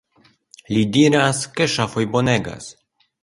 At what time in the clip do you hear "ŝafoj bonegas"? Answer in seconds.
1.75-2.73